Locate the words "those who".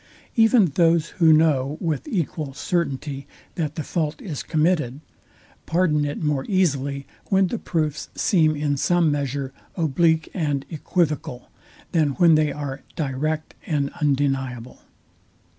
0.65-1.31